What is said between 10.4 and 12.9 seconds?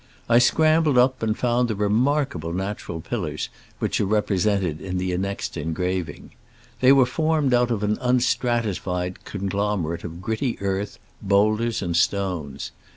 earth, boulders and stones.